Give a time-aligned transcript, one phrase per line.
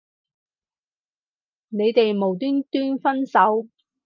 [1.69, 3.67] 你哋無端端分手